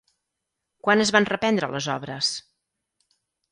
[0.87, 2.33] Quan es van reprendre les obres?